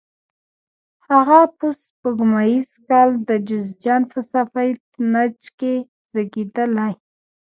[1.07, 4.79] هغه په سپوږمیز کال د جوزجان په سفید
[5.13, 5.73] نج کې
[6.11, 6.93] زیږېدلی.